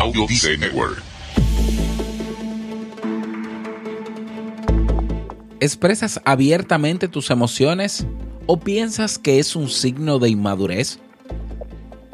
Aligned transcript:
Audio 0.00 0.26
Network. 0.58 1.02
¿Expresas 5.60 6.22
abiertamente 6.24 7.06
tus 7.06 7.30
emociones 7.30 8.06
o 8.46 8.58
piensas 8.58 9.18
que 9.18 9.38
es 9.38 9.54
un 9.54 9.68
signo 9.68 10.18
de 10.18 10.30
inmadurez? 10.30 10.98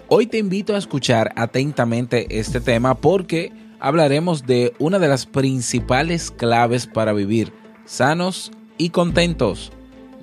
Hoy 0.09 0.27
te 0.27 0.39
invito 0.39 0.75
a 0.75 0.79
escuchar 0.79 1.33
atentamente 1.37 2.41
este 2.41 2.61
tema 2.61 2.97
porque 2.97 3.53
hablaremos 3.79 4.45
de 4.47 4.73
una 4.81 4.99
de 4.99 5.07
las 5.07 5.25
principales 5.25 6.33
claves 6.33 6.89
para 6.89 7.13
vivir 7.13 7.53
sanos 7.85 8.51
y 8.79 8.91
contentos, 8.91 9.71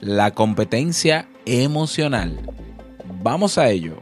la 0.01 0.31
competencia 0.31 1.29
emocional. 1.45 2.37
Vamos 3.21 3.57
a 3.57 3.69
ello. 3.69 4.01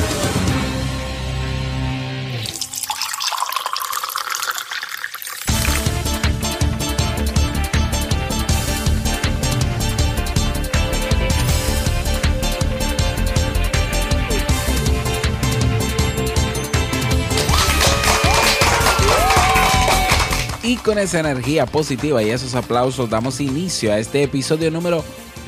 Con 20.81 20.97
esa 20.97 21.19
energía 21.19 21.65
positiva 21.65 22.23
y 22.23 22.29
esos 22.29 22.55
aplausos 22.55 23.09
damos 23.09 23.39
inicio 23.39 23.93
a 23.93 23.99
este 23.99 24.23
episodio 24.23 24.71
número 24.71 25.03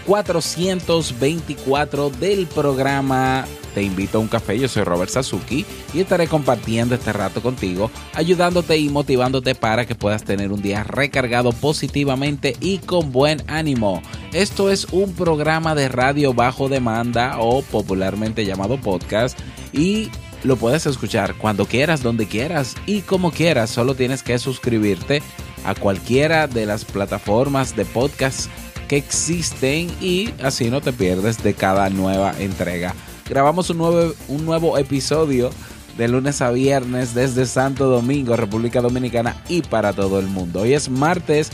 424 0.05 2.09
del 2.09 2.45
programa 2.47 3.45
Te 3.73 3.81
invito 3.81 4.17
a 4.17 4.21
un 4.21 4.27
café. 4.27 4.59
Yo 4.59 4.67
soy 4.67 4.83
Robert 4.83 5.09
Sasuki 5.09 5.65
y 5.93 6.01
estaré 6.01 6.27
compartiendo 6.27 6.93
este 6.93 7.13
rato 7.13 7.41
contigo, 7.41 7.89
ayudándote 8.13 8.77
y 8.77 8.89
motivándote 8.89 9.55
para 9.55 9.87
que 9.87 9.95
puedas 9.95 10.23
tener 10.23 10.51
un 10.51 10.61
día 10.61 10.83
recargado 10.83 11.51
positivamente 11.51 12.55
y 12.59 12.77
con 12.79 13.11
buen 13.11 13.41
ánimo. 13.47 14.03
Esto 14.33 14.69
es 14.69 14.85
un 14.91 15.13
programa 15.13 15.73
de 15.73 15.89
radio 15.89 16.33
bajo 16.33 16.69
demanda 16.69 17.37
o 17.39 17.63
popularmente 17.63 18.45
llamado 18.45 18.77
podcast 18.77 19.39
y 19.71 20.11
lo 20.43 20.57
puedes 20.57 20.85
escuchar 20.85 21.35
cuando 21.35 21.65
quieras, 21.65 22.03
donde 22.03 22.27
quieras 22.27 22.75
y 22.85 23.01
como 23.01 23.31
quieras. 23.31 23.69
Solo 23.69 23.95
tienes 23.95 24.23
que 24.23 24.37
suscribirte 24.39 25.21
a 25.63 25.75
cualquiera 25.75 26.47
de 26.47 26.65
las 26.65 26.85
plataformas 26.85 27.75
de 27.75 27.85
podcast 27.85 28.49
que 28.87 28.97
existen 28.97 29.89
y 30.01 30.29
así 30.43 30.69
no 30.69 30.81
te 30.81 30.93
pierdes 30.93 31.41
de 31.41 31.53
cada 31.53 31.89
nueva 31.89 32.33
entrega. 32.39 32.93
Grabamos 33.29 33.69
un 33.69 33.77
nuevo, 33.77 34.13
un 34.27 34.45
nuevo 34.45 34.77
episodio 34.77 35.49
de 35.97 36.07
lunes 36.07 36.41
a 36.41 36.51
viernes 36.51 37.13
desde 37.13 37.45
Santo 37.45 37.87
Domingo, 37.87 38.35
República 38.35 38.81
Dominicana 38.81 39.41
y 39.47 39.61
para 39.61 39.93
todo 39.93 40.19
el 40.19 40.27
mundo. 40.27 40.61
Hoy 40.61 40.73
es 40.73 40.89
martes 40.89 41.51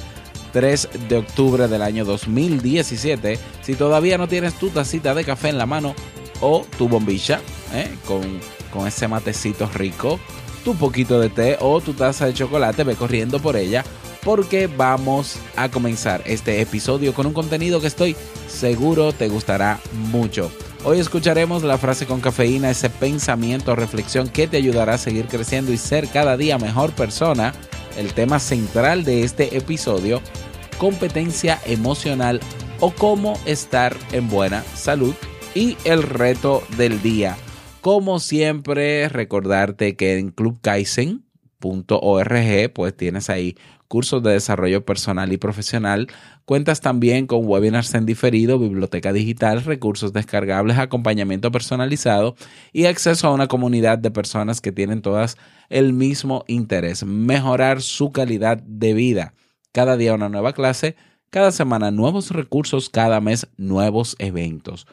3 0.53 0.89
de 1.07 1.17
octubre 1.17 1.67
del 1.67 1.83
año 1.83 2.05
2017. 2.05 3.37
Si 3.61 3.75
todavía 3.75 4.17
no 4.17 4.27
tienes 4.27 4.55
tu 4.55 4.69
tacita 4.69 5.14
de 5.14 5.23
café 5.23 5.49
en 5.49 5.58
la 5.59 5.67
mano 5.67 5.93
o 6.41 6.65
tu 6.77 6.87
bombilla 6.87 7.41
¿eh? 7.73 7.93
con 8.08 8.39
con 8.69 8.87
ese 8.87 9.07
matecito 9.07 9.69
rico, 9.73 10.19
tu 10.63 10.75
poquito 10.75 11.19
de 11.19 11.30
té 11.30 11.57
o 11.59 11.81
tu 11.81 11.93
taza 11.93 12.25
de 12.25 12.33
chocolate, 12.33 12.83
ve 12.83 12.95
corriendo 12.95 13.39
por 13.39 13.55
ella 13.55 13.83
porque 14.23 14.67
vamos 14.67 15.37
a 15.55 15.69
comenzar 15.69 16.21
este 16.25 16.61
episodio 16.61 17.13
con 17.13 17.25
un 17.25 17.33
contenido 17.33 17.79
que 17.79 17.87
estoy 17.87 18.15
seguro 18.47 19.13
te 19.13 19.29
gustará 19.29 19.79
mucho. 20.11 20.52
Hoy 20.83 20.99
escucharemos 20.99 21.63
la 21.63 21.77
frase 21.77 22.05
con 22.05 22.21
cafeína, 22.21 22.69
ese 22.69 22.89
pensamiento 22.89 23.71
o 23.71 23.75
reflexión 23.75 24.29
que 24.29 24.47
te 24.47 24.58
ayudará 24.58 24.93
a 24.93 24.97
seguir 24.97 25.27
creciendo 25.27 25.73
y 25.73 25.77
ser 25.77 26.08
cada 26.09 26.37
día 26.37 26.58
mejor 26.58 26.91
persona. 26.91 27.53
El 27.97 28.13
tema 28.13 28.39
central 28.39 29.03
de 29.03 29.23
este 29.23 29.58
episodio, 29.58 30.21
competencia 30.77 31.59
emocional 31.65 32.39
o 32.79 32.91
cómo 32.91 33.37
estar 33.45 33.95
en 34.13 34.29
buena 34.29 34.63
salud 34.75 35.13
y 35.53 35.75
el 35.83 36.03
reto 36.03 36.63
del 36.77 37.02
día. 37.02 37.35
Como 37.81 38.19
siempre, 38.19 39.07
recordarte 39.07 39.95
que 39.95 40.17
en 40.17 40.31
clubkaizen.org 40.31 42.73
pues 42.73 42.97
tienes 42.97 43.29
ahí 43.29 43.55
cursos 43.87 44.21
de 44.21 44.33
desarrollo 44.33 44.83
personal 44.83 45.31
y 45.31 45.37
profesional. 45.37 46.07
Cuentas 46.43 46.81
también 46.81 47.25
con 47.25 47.45
webinars 47.45 47.95
en 47.95 48.05
diferido, 48.05 48.59
biblioteca 48.59 49.13
digital, 49.13 49.63
recursos 49.63 50.11
descargables, 50.11 50.77
acompañamiento 50.77 51.51
personalizado 51.51 52.35
y 52.73 52.85
acceso 52.85 53.27
a 53.27 53.33
una 53.33 53.47
comunidad 53.47 53.97
de 53.97 54.11
personas 54.11 54.59
que 54.59 54.73
tienen 54.73 55.01
todas 55.01 55.37
el 55.69 55.93
mismo 55.93 56.43
interés, 56.47 57.05
mejorar 57.05 57.81
su 57.81 58.11
calidad 58.11 58.57
de 58.57 58.93
vida. 58.93 59.33
Cada 59.71 59.95
día 59.95 60.15
una 60.15 60.27
nueva 60.27 60.51
clase, 60.51 60.97
cada 61.29 61.53
semana 61.53 61.91
nuevos 61.91 62.31
recursos, 62.31 62.89
cada 62.89 63.21
mes 63.21 63.47
nuevos 63.55 64.17
eventos. 64.19 64.85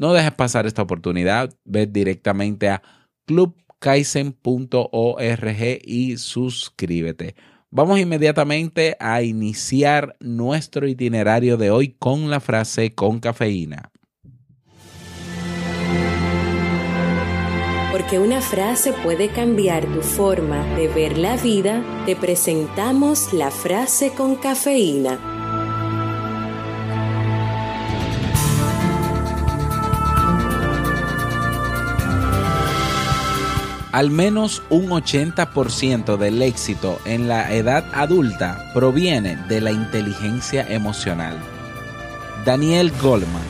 No 0.00 0.12
dejes 0.14 0.32
pasar 0.32 0.66
esta 0.66 0.80
oportunidad. 0.80 1.54
Ve 1.66 1.86
directamente 1.86 2.70
a 2.70 2.80
clubkaizen.org 3.26 5.78
y 5.84 6.16
suscríbete. 6.16 7.34
Vamos 7.70 8.00
inmediatamente 8.00 8.96
a 8.98 9.20
iniciar 9.20 10.16
nuestro 10.18 10.88
itinerario 10.88 11.58
de 11.58 11.70
hoy 11.70 11.96
con 11.98 12.30
la 12.30 12.40
frase 12.40 12.94
con 12.94 13.20
cafeína. 13.20 13.92
Porque 17.92 18.18
una 18.18 18.40
frase 18.40 18.94
puede 19.02 19.28
cambiar 19.28 19.84
tu 19.84 20.00
forma 20.00 20.64
de 20.76 20.88
ver 20.88 21.18
la 21.18 21.36
vida, 21.36 21.84
te 22.06 22.16
presentamos 22.16 23.34
la 23.34 23.50
frase 23.50 24.12
con 24.16 24.36
cafeína. 24.36 25.29
Al 33.92 34.10
menos 34.10 34.62
un 34.70 34.90
80% 34.90 36.16
del 36.16 36.42
éxito 36.42 37.00
en 37.04 37.26
la 37.26 37.52
edad 37.52 37.84
adulta 37.92 38.70
proviene 38.72 39.36
de 39.48 39.60
la 39.60 39.72
inteligencia 39.72 40.64
emocional. 40.72 41.36
Daniel 42.44 42.92
Goldman. 43.02 43.42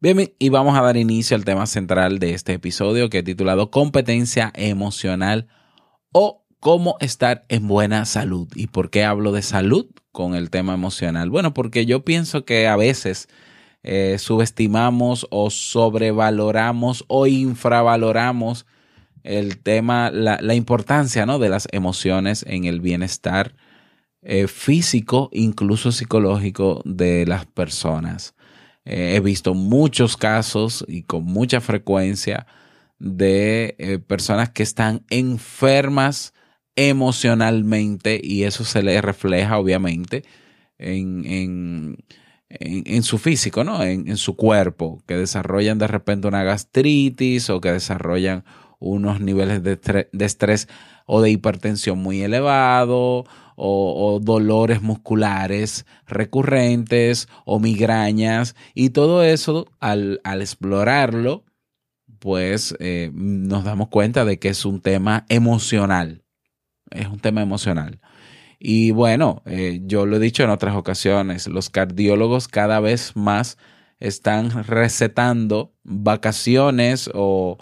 Bien, 0.00 0.32
y 0.38 0.48
vamos 0.50 0.78
a 0.78 0.82
dar 0.82 0.96
inicio 0.96 1.36
al 1.36 1.44
tema 1.44 1.66
central 1.66 2.20
de 2.20 2.32
este 2.32 2.52
episodio 2.52 3.10
que 3.10 3.18
he 3.18 3.22
titulado 3.24 3.72
Competencia 3.72 4.52
emocional 4.54 5.48
o 6.12 6.46
cómo 6.60 6.96
estar 7.00 7.44
en 7.48 7.66
buena 7.66 8.04
salud. 8.04 8.46
¿Y 8.54 8.68
por 8.68 8.90
qué 8.90 9.02
hablo 9.02 9.32
de 9.32 9.42
salud 9.42 9.86
con 10.12 10.36
el 10.36 10.50
tema 10.50 10.74
emocional? 10.74 11.28
Bueno, 11.28 11.54
porque 11.54 11.86
yo 11.86 12.04
pienso 12.04 12.44
que 12.44 12.68
a 12.68 12.76
veces 12.76 13.28
eh, 13.90 14.18
subestimamos 14.18 15.26
o 15.30 15.48
sobrevaloramos 15.48 17.06
o 17.08 17.26
infravaloramos 17.26 18.66
el 19.22 19.56
tema, 19.62 20.10
la, 20.10 20.54
importancia 20.54 21.24
¿no? 21.24 21.38
de 21.38 21.48
las 21.48 21.68
emociones 21.72 22.44
en 22.46 22.66
el 22.66 22.82
bienestar 22.82 23.54
eh, 24.20 24.46
físico, 24.46 25.30
incluso 25.32 25.90
psicológico 25.90 26.82
de 26.84 27.24
las 27.24 27.46
personas. 27.46 28.34
Eh, 28.84 29.14
he 29.16 29.20
visto 29.20 29.54
muchos 29.54 30.18
casos 30.18 30.84
y 30.86 31.04
con 31.04 31.24
mucha 31.24 31.62
frecuencia 31.62 32.46
de 32.98 34.02
personas 34.06 34.50
que 34.50 34.64
están 34.64 35.06
enfermas 35.08 36.34
emocionalmente 36.76 38.20
y 38.22 38.42
eso 38.42 38.64
se 38.64 38.82
les 38.82 39.00
refleja 39.00 39.56
obviamente 39.56 40.24
en 40.76 41.24
en, 41.24 41.96
su 43.02 43.18
físico, 43.18 43.64
¿no? 43.64 43.82
En, 43.82 44.16
su 44.16 44.36
cuerpo, 44.36 45.02
que 45.06 45.16
desarrollan 45.16 45.78
de 45.78 45.86
repente 45.86 46.28
una 46.28 46.44
gastritis 46.44 47.50
o 47.50 47.60
que 47.60 47.72
desarrollan 47.72 48.44
unos 48.78 49.20
niveles 49.20 49.62
de, 49.62 49.76
de 50.12 50.24
estrés 50.24 50.68
o 51.06 51.20
de 51.20 51.30
hipertensión 51.30 51.98
muy 51.98 52.22
elevado 52.22 53.24
o, 53.60 54.20
dolores 54.22 54.82
musculares 54.82 55.84
recurrentes 56.06 57.28
o 57.44 57.58
migrañas 57.58 58.54
y 58.74 58.90
todo 58.90 59.24
eso 59.24 59.66
al, 59.80 60.20
explorarlo 60.24 61.44
pues 62.20 62.76
eh, 62.78 63.10
nos 63.12 63.64
damos 63.64 63.88
cuenta 63.88 64.24
de 64.24 64.38
que 64.38 64.48
es 64.48 64.64
un 64.64 64.80
tema 64.80 65.24
emocional, 65.28 66.24
es 66.90 67.06
un 67.06 67.20
tema 67.20 67.42
emocional. 67.42 68.00
Y 68.58 68.90
bueno, 68.90 69.42
eh, 69.46 69.80
yo 69.84 70.04
lo 70.04 70.16
he 70.16 70.20
dicho 70.20 70.42
en 70.42 70.50
otras 70.50 70.74
ocasiones, 70.74 71.46
los 71.46 71.70
cardiólogos 71.70 72.48
cada 72.48 72.80
vez 72.80 73.14
más 73.14 73.56
están 74.00 74.64
recetando 74.64 75.74
vacaciones 75.84 77.10
o, 77.14 77.58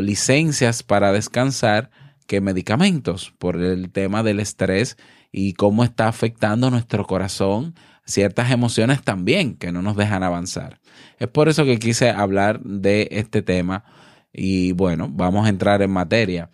licencias 0.00 0.82
para 0.82 1.10
descansar 1.12 1.90
que 2.26 2.40
medicamentos 2.40 3.32
por 3.38 3.56
el 3.56 3.90
tema 3.90 4.22
del 4.22 4.38
estrés 4.38 4.96
y 5.32 5.54
cómo 5.54 5.82
está 5.82 6.06
afectando 6.06 6.70
nuestro 6.70 7.04
corazón, 7.06 7.74
ciertas 8.04 8.52
emociones 8.52 9.02
también 9.02 9.56
que 9.56 9.72
no 9.72 9.82
nos 9.82 9.96
dejan 9.96 10.22
avanzar. 10.22 10.80
Es 11.18 11.28
por 11.28 11.48
eso 11.48 11.64
que 11.64 11.78
quise 11.78 12.10
hablar 12.10 12.60
de 12.60 13.08
este 13.10 13.42
tema 13.42 13.84
y 14.32 14.72
bueno, 14.72 15.08
vamos 15.10 15.46
a 15.46 15.48
entrar 15.48 15.82
en 15.82 15.90
materia. 15.90 16.50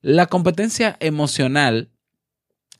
La 0.00 0.26
competencia 0.26 0.96
emocional 0.98 1.90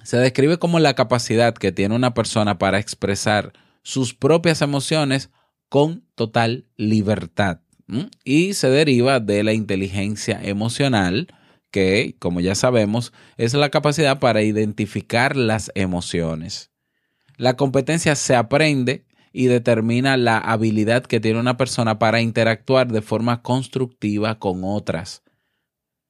se 0.08 0.16
describe 0.16 0.56
como 0.56 0.78
la 0.78 0.94
capacidad 0.94 1.52
que 1.52 1.70
tiene 1.70 1.94
una 1.94 2.14
persona 2.14 2.56
para 2.56 2.78
expresar 2.78 3.52
sus 3.82 4.14
propias 4.14 4.62
emociones 4.62 5.28
con 5.68 6.02
total 6.14 6.64
libertad. 6.78 7.60
Y 8.24 8.54
se 8.54 8.70
deriva 8.70 9.20
de 9.20 9.42
la 9.42 9.52
inteligencia 9.52 10.40
emocional, 10.42 11.28
que, 11.70 12.16
como 12.18 12.40
ya 12.40 12.54
sabemos, 12.54 13.12
es 13.36 13.52
la 13.52 13.68
capacidad 13.68 14.18
para 14.18 14.40
identificar 14.40 15.36
las 15.36 15.70
emociones. 15.74 16.70
La 17.36 17.58
competencia 17.58 18.14
se 18.14 18.34
aprende 18.34 19.04
y 19.30 19.48
determina 19.48 20.16
la 20.16 20.38
habilidad 20.38 21.04
que 21.04 21.20
tiene 21.20 21.38
una 21.38 21.58
persona 21.58 21.98
para 21.98 22.22
interactuar 22.22 22.90
de 22.90 23.02
forma 23.02 23.42
constructiva 23.42 24.38
con 24.38 24.62
otras. 24.64 25.22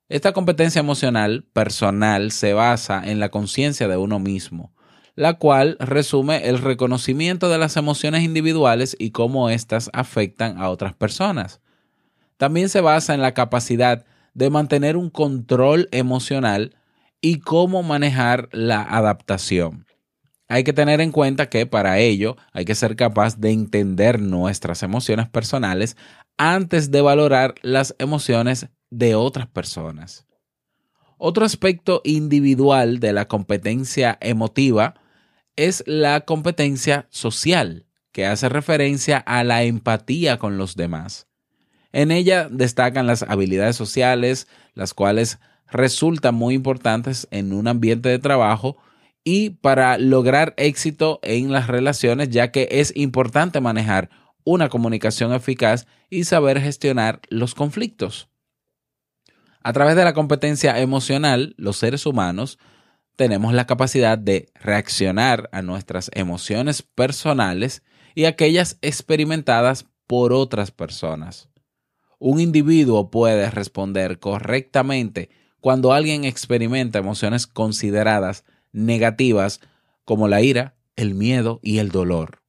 Esta 0.09 0.33
competencia 0.33 0.81
emocional 0.81 1.45
personal 1.53 2.31
se 2.31 2.55
basa 2.55 3.03
en 3.05 3.21
la 3.21 3.29
conciencia 3.29 3.89
de 3.89 3.99
uno 3.99 4.19
mismo, 4.19 4.73
la 5.15 5.35
cual 5.35 5.77
resume 5.81 6.49
el 6.49 6.59
reconocimiento 6.59 7.51
de 7.51 7.59
las 7.59 7.77
emociones 7.77 8.23
individuales 8.23 8.97
y 8.99 9.11
cómo 9.11 9.51
éstas 9.51 9.91
afectan 9.93 10.57
a 10.57 10.71
otras 10.71 10.95
personas. 10.95 11.61
También 12.39 12.71
se 12.71 12.81
basa 12.81 13.13
en 13.13 13.21
la 13.21 13.35
capacidad 13.35 14.07
de 14.33 14.49
mantener 14.49 14.97
un 14.97 15.11
control 15.11 15.89
emocional 15.93 16.75
y 17.21 17.41
cómo 17.41 17.83
manejar 17.83 18.49
la 18.53 18.81
adaptación. 18.81 19.85
Hay 20.49 20.65
que 20.65 20.73
tener 20.73 21.03
en 21.03 21.13
cuenta 21.13 21.51
que 21.51 21.67
para 21.67 21.99
ello 21.99 22.37
hay 22.53 22.65
que 22.65 22.75
ser 22.75 22.97
capaz 22.97 23.37
de 23.37 23.51
entender 23.51 24.23
nuestras 24.23 24.83
emociones 24.83 25.29
personales 25.29 25.99
antes 26.39 26.91
de 26.91 27.03
valorar 27.03 27.57
las 27.61 27.95
emociones 27.99 28.69
de 28.91 29.15
otras 29.15 29.47
personas. 29.47 30.27
Otro 31.19 31.45
aspecto 31.45 32.01
individual 32.05 33.01
de 33.01 33.13
la 33.13 33.27
competencia 33.27 34.17
emotiva 34.21 34.95
es 35.57 35.83
la 35.87 36.21
competencia 36.21 37.09
social, 37.11 37.87
que 38.13 38.27
hace 38.27 38.49
referencia 38.49 39.19
a 39.19 39.43
la 39.43 39.65
empatía 39.65 40.39
con 40.39 40.57
los 40.59 40.77
demás. 40.77 41.27
En 41.93 42.11
ella 42.13 42.49
destacan 42.49 43.07
las 43.07 43.25
habilidades 43.25 43.75
sociales, 43.75 44.47
las 44.75 44.95
cuales 44.95 45.41
resultan 45.71 46.35
muy 46.35 46.55
importantes 46.55 47.27
en 47.31 47.53
un 47.53 47.67
ambiente 47.67 48.09
de 48.09 48.19
trabajo 48.19 48.77
y 49.25 49.51
para 49.51 49.99
lograr 49.99 50.55
éxito 50.57 51.19
en 51.23 51.53
las 51.53 51.67
relaciones, 51.67 52.31
ya 52.31 52.51
que 52.51 52.69
es 52.71 52.93
importante 52.97 53.61
manejar 53.61 54.11
una 54.45 54.69
comunicación 54.69 55.35
eficaz 55.35 55.87
y 56.09 56.25
saber 56.25 56.61
gestionar 56.61 57.21
los 57.29 57.55
conflictos. 57.55 58.29
A 59.63 59.73
través 59.73 59.97
de 59.97 60.05
la 60.05 60.15
competencia 60.15 60.79
emocional, 60.81 61.55
los 61.57 61.77
seres 61.77 62.07
humanos 62.07 62.59
tenemos 63.17 63.53
la 63.53 63.67
capacidad 63.67 64.17
de 64.17 64.47
reaccionar 64.55 65.49
a 65.53 65.63
nuestras 65.63 66.11
emociones 66.15 66.83
personales 66.83 67.83
y 68.15 68.27
aquellas 68.27 68.79
experimentadas 68.81 69.87
por 70.07 70.33
otras 70.33 70.71
personas. 70.71 71.49
Un 72.21 72.41
individuo 72.41 73.11
puede 73.11 73.51
responder 73.51 74.19
correctamente 74.19 75.31
cuando 75.61 75.93
alguien 75.93 76.25
experimenta 76.25 76.99
emociones 76.99 77.47
consideradas 77.47 78.45
negativas 78.73 79.61
como 80.05 80.29
la 80.29 80.41
ira, 80.41 80.77
el 80.97 81.15
miedo 81.15 81.61
y 81.63 81.79
el 81.79 81.91
dolor. 81.91 82.43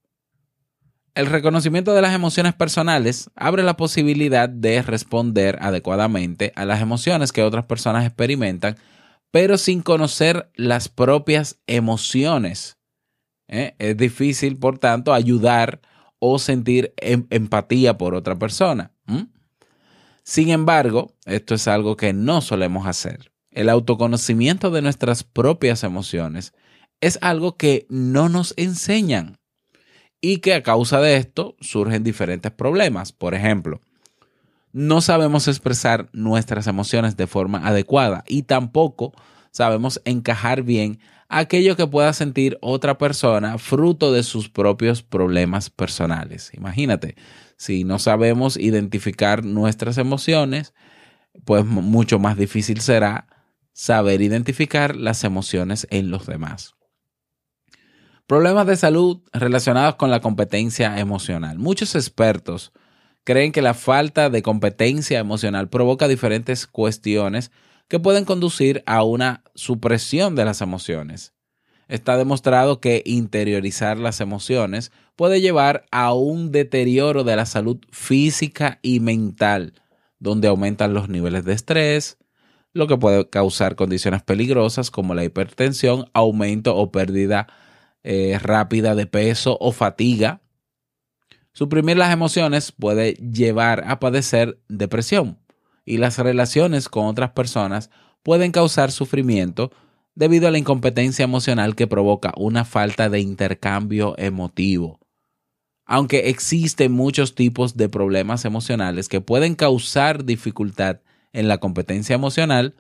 El 1.16 1.26
reconocimiento 1.26 1.94
de 1.94 2.02
las 2.02 2.14
emociones 2.14 2.54
personales 2.54 3.30
abre 3.36 3.64
la 3.64 3.78
posibilidad 3.78 4.48
de 4.48 4.82
responder 4.82 5.58
adecuadamente 5.62 6.54
a 6.56 6.66
las 6.66 6.82
emociones 6.82 7.32
que 7.32 7.44
otras 7.44 7.66
personas 7.66 8.06
experimentan, 8.06 8.78
pero 9.32 9.58
sin 9.58 9.82
conocer 9.82 10.50
las 10.56 10.90
propias 10.90 11.60
emociones. 11.68 12.78
¿eh? 13.48 13.76
Es 13.80 13.98
difícil, 13.98 14.58
por 14.58 14.78
tanto, 14.78 15.14
ayudar 15.14 15.82
o 16.20 16.38
sentir 16.38 16.94
em, 16.98 17.26
empatía 17.30 17.98
por 17.98 18.14
otra 18.14 18.38
persona. 18.38 18.92
Sin 20.24 20.50
embargo, 20.50 21.16
esto 21.26 21.56
es 21.56 21.68
algo 21.68 21.98
que 21.98 22.14
no 22.14 22.42
solemos 22.42 22.86
hacer. 22.86 23.32
El 23.50 23.68
autoconocimiento 23.70 24.70
de 24.70 24.84
nuestras 24.84 25.24
propias 25.24 25.84
emociones 25.84 26.54
es 27.02 27.18
algo 27.22 27.58
que 27.58 27.88
no 27.90 28.30
nos 28.30 28.54
enseñan 28.56 29.39
y 30.22 30.38
que 30.38 30.54
a 30.54 30.64
causa 30.64 31.00
de 31.00 31.18
esto 31.18 31.56
surgen 31.62 32.04
diferentes 32.04 32.52
problemas. 32.52 33.12
Por 33.12 33.34
ejemplo, 33.34 33.82
no 34.72 35.02
sabemos 35.02 35.48
expresar 35.48 36.10
nuestras 36.14 36.68
emociones 36.68 37.18
de 37.18 37.28
forma 37.28 37.68
adecuada 37.68 38.24
y 38.28 38.44
tampoco 38.44 39.14
sabemos 39.52 40.02
encajar 40.06 40.64
bien 40.64 41.00
aquello 41.28 41.76
que 41.76 41.88
pueda 41.88 42.12
sentir 42.14 42.58
otra 42.62 42.98
persona 42.98 43.58
fruto 43.58 44.12
de 44.12 44.24
sus 44.24 44.50
propios 44.50 45.04
problemas 45.04 45.70
personales. 45.70 46.52
Imagínate, 46.54 47.16
si 47.56 47.84
no 47.84 48.00
sabemos 48.00 48.58
identificar 48.58 49.44
nuestras 49.46 49.98
emociones, 49.98 50.74
pues 51.46 51.66
mucho 51.66 52.20
más 52.20 52.38
difícil 52.38 52.82
será 52.82 53.28
saber 53.74 54.22
identificar 54.22 54.96
las 54.96 55.24
emociones 55.24 55.88
en 55.90 56.12
los 56.12 56.26
demás. 56.26 56.76
Problemas 58.30 58.68
de 58.68 58.76
salud 58.76 59.22
relacionados 59.34 59.96
con 59.96 60.12
la 60.12 60.20
competencia 60.20 61.00
emocional. 61.00 61.58
Muchos 61.58 61.96
expertos 61.96 62.72
creen 63.24 63.52
que 63.52 63.64
la 63.64 63.74
falta 63.74 64.30
de 64.30 64.44
competencia 64.44 65.18
emocional 65.18 65.68
provoca 65.68 66.08
diferentes 66.08 66.68
cuestiones 66.68 67.50
que 67.88 67.98
pueden 67.98 68.26
conducir 68.26 68.84
a 68.86 69.02
una 69.02 69.44
supresión 69.56 70.36
de 70.36 70.46
las 70.46 70.62
emociones. 70.62 71.34
Está 71.88 72.18
demostrado 72.18 72.80
que 72.80 73.02
interiorizar 73.04 73.98
las 73.98 74.22
emociones 74.22 74.92
puede 75.16 75.42
llevar 75.42 75.88
a 75.90 76.14
un 76.14 76.52
deterioro 76.52 77.24
de 77.24 77.36
la 77.36 77.48
salud 77.48 77.80
física 77.90 78.78
y 78.84 79.00
mental, 79.00 79.74
donde 80.20 80.50
aumentan 80.50 80.94
los 80.94 81.10
niveles 81.10 81.46
de 81.46 81.54
estrés, 81.54 82.20
lo 82.74 82.86
que 82.86 82.96
puede 82.96 83.28
causar 83.28 83.76
condiciones 83.76 84.22
peligrosas 84.22 84.92
como 84.92 85.16
la 85.16 85.24
hipertensión, 85.24 86.12
aumento 86.14 86.76
o 86.76 86.92
pérdida 86.92 87.48
eh, 88.04 88.38
rápida 88.42 88.96
de 88.96 89.06
peso 89.06 89.58
o 89.60 89.72
fatiga. 89.72 90.42
Suprimir 91.52 91.98
las 91.98 92.14
emociones 92.14 92.72
puede 92.72 93.14
llevar 93.14 93.84
a 93.88 94.00
padecer 94.00 94.60
depresión 94.70 95.40
y 95.86 95.98
las 95.98 96.18
relaciones 96.18 96.88
con 96.88 97.08
otras 97.08 97.32
personas 97.32 97.90
pueden 98.24 98.52
causar 98.52 98.92
sufrimiento 98.92 99.72
debido 100.16 100.48
a 100.48 100.52
la 100.52 100.58
incompetencia 100.58 101.24
emocional 101.24 101.76
que 101.76 101.88
provoca 101.88 102.34
una 102.38 102.66
falta 102.66 103.10
de 103.10 103.22
intercambio 103.22 104.16
emotivo. 104.18 105.00
Aunque 105.86 106.30
existen 106.30 106.92
muchos 106.92 107.34
tipos 107.34 107.76
de 107.76 107.90
problemas 107.90 108.46
emocionales 108.46 109.10
que 109.10 109.22
pueden 109.22 109.56
causar 109.56 110.26
dificultad 110.26 111.02
en 111.34 111.48
la 111.48 111.58
competencia 111.58 112.14
emocional, 112.14 112.76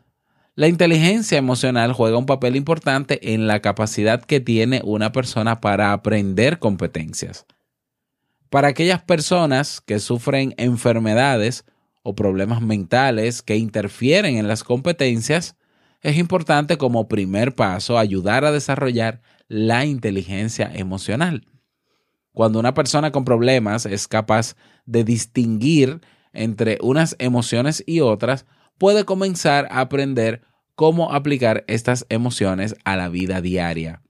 la 0.59 0.67
inteligencia 0.67 1.37
emocional 1.37 1.93
juega 1.93 2.17
un 2.17 2.25
papel 2.25 2.57
importante 2.57 3.33
en 3.33 3.47
la 3.47 3.61
capacidad 3.61 4.21
que 4.21 4.41
tiene 4.41 4.81
una 4.83 5.13
persona 5.13 5.61
para 5.61 5.93
aprender 5.93 6.59
competencias. 6.59 7.45
Para 8.49 8.67
aquellas 8.67 9.01
personas 9.01 9.79
que 9.79 9.99
sufren 9.99 10.55
enfermedades 10.57 11.63
o 12.03 12.13
problemas 12.13 12.61
mentales 12.61 13.41
que 13.41 13.55
interfieren 13.55 14.35
en 14.35 14.49
las 14.49 14.65
competencias, 14.65 15.55
es 16.01 16.17
importante 16.17 16.77
como 16.77 17.07
primer 17.07 17.55
paso 17.55 17.97
ayudar 17.97 18.43
a 18.43 18.51
desarrollar 18.51 19.21
la 19.47 19.85
inteligencia 19.85 20.69
emocional. 20.73 21.47
Cuando 22.33 22.59
una 22.59 22.73
persona 22.73 23.13
con 23.13 23.23
problemas 23.23 23.85
es 23.85 24.09
capaz 24.09 24.57
de 24.85 25.05
distinguir 25.05 26.01
entre 26.33 26.79
unas 26.81 27.15
emociones 27.17 27.81
y 27.87 28.01
otras, 28.01 28.45
puede 28.77 29.05
comenzar 29.05 29.69
a 29.71 29.79
aprender 29.79 30.48
cómo 30.79 31.11
aplicar 31.11 31.65
estas 31.67 32.05
emociones 32.07 32.73
a 32.85 32.95
la 32.95 33.09
vida 33.09 33.41
diaria. 33.41 34.01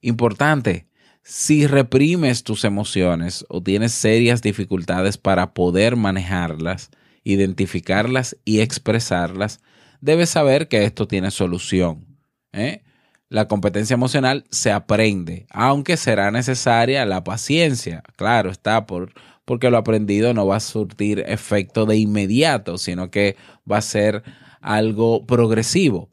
Importante, 0.00 0.86
si 1.24 1.66
reprimes 1.66 2.44
tus 2.44 2.64
emociones 2.64 3.44
o 3.48 3.60
tienes 3.60 3.90
serias 3.90 4.40
dificultades 4.40 5.18
para 5.18 5.52
poder 5.52 5.96
manejarlas, 5.96 6.92
identificarlas 7.24 8.36
y 8.44 8.60
expresarlas, 8.60 9.58
debes 10.00 10.30
saber 10.30 10.68
que 10.68 10.84
esto 10.84 11.08
tiene 11.08 11.32
solución. 11.32 12.06
¿eh? 12.52 12.84
La 13.28 13.48
competencia 13.48 13.94
emocional 13.94 14.44
se 14.52 14.70
aprende, 14.70 15.48
aunque 15.50 15.96
será 15.96 16.30
necesaria 16.30 17.04
la 17.04 17.24
paciencia. 17.24 18.04
Claro, 18.14 18.48
está 18.48 18.86
por, 18.86 19.12
porque 19.44 19.70
lo 19.70 19.76
aprendido 19.76 20.34
no 20.34 20.46
va 20.46 20.58
a 20.58 20.60
surtir 20.60 21.24
efecto 21.26 21.84
de 21.84 21.96
inmediato, 21.96 22.78
sino 22.78 23.10
que 23.10 23.34
va 23.68 23.78
a 23.78 23.82
ser 23.82 24.22
algo 24.66 25.24
progresivo. 25.26 26.10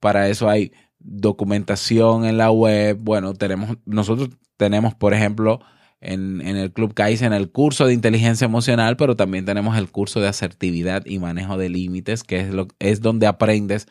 Para 0.00 0.28
eso 0.28 0.50
hay 0.50 0.72
documentación 0.98 2.24
en 2.24 2.36
la 2.36 2.50
web. 2.50 2.98
Bueno, 3.00 3.34
tenemos, 3.34 3.78
nosotros 3.86 4.30
tenemos, 4.56 4.94
por 4.94 5.14
ejemplo, 5.14 5.60
en, 6.00 6.40
el 6.40 6.72
Club 6.72 6.92
Kaizen 6.92 7.32
el 7.32 7.50
curso 7.50 7.86
de 7.86 7.94
inteligencia 7.94 8.44
emocional, 8.44 8.96
pero 8.96 9.16
también 9.16 9.44
tenemos 9.44 9.78
el 9.78 9.90
curso 9.90 10.20
de 10.20 10.28
asertividad 10.28 11.06
y 11.06 11.20
manejo 11.20 11.56
de 11.56 11.68
límites, 11.68 12.24
que 12.24 12.40
es, 12.40 12.50
lo, 12.50 12.66
es 12.80 13.00
donde 13.00 13.26
aprendes 13.26 13.86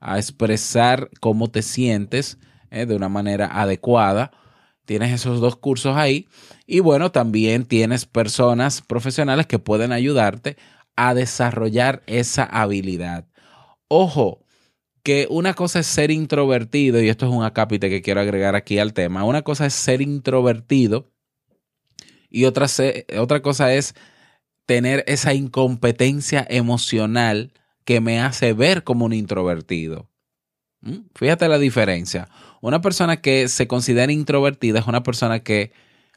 a 0.00 0.18
expresar 0.18 1.10
cómo 1.20 1.48
te 1.48 1.62
sientes 1.62 2.38
eh, 2.70 2.84
de 2.84 2.94
una 2.94 3.08
manera 3.08 3.46
adecuada. 3.46 4.32
Tienes 4.84 5.12
esos 5.12 5.40
dos 5.40 5.56
cursos 5.56 5.96
ahí. 5.96 6.28
Y 6.66 6.80
bueno, 6.80 7.10
también 7.10 7.64
tienes 7.64 8.04
personas 8.04 8.82
profesionales 8.82 9.46
que 9.46 9.58
pueden 9.58 9.92
ayudarte 9.92 10.56
a 10.96 11.14
desarrollar 11.14 12.02
esa 12.06 12.44
habilidad. 12.44 13.29
Ojo, 13.92 14.44
que 15.02 15.26
una 15.30 15.54
cosa 15.54 15.80
es 15.80 15.86
ser 15.88 16.12
introvertido, 16.12 17.02
y 17.02 17.08
esto 17.08 17.26
es 17.26 17.32
un 17.32 17.42
acápite 17.42 17.90
que 17.90 18.02
quiero 18.02 18.20
agregar 18.20 18.54
aquí 18.54 18.78
al 18.78 18.92
tema, 18.92 19.24
una 19.24 19.42
cosa 19.42 19.66
es 19.66 19.74
ser 19.74 20.00
introvertido 20.00 21.10
y 22.28 22.44
otra, 22.44 22.66
otra 23.18 23.42
cosa 23.42 23.74
es 23.74 23.96
tener 24.64 25.02
esa 25.08 25.34
incompetencia 25.34 26.46
emocional 26.48 27.52
que 27.84 28.00
me 28.00 28.20
hace 28.20 28.52
ver 28.52 28.84
como 28.84 29.06
un 29.06 29.12
introvertido. 29.12 30.08
¿Mm? 30.82 30.98
Fíjate 31.16 31.48
la 31.48 31.58
diferencia. 31.58 32.28
Una 32.60 32.80
persona 32.80 33.20
que 33.20 33.48
se 33.48 33.66
considera 33.66 34.12
introvertida 34.12 34.78
es 34.78 34.86
una 34.86 35.02
persona 35.02 35.40
que, 35.40 35.72